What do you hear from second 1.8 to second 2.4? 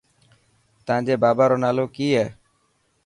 ڪي هي.